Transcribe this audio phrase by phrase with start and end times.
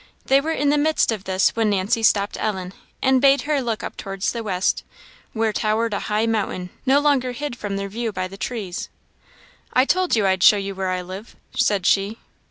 [0.25, 3.83] They were in the midst of this when Nancy stopped Ellen, and bade her look
[3.83, 4.83] up towards the west,
[5.33, 8.89] where towered a high mountain, no longer hid from their view by the trees.
[9.73, 12.17] "I told you I'd show you where I live," said she.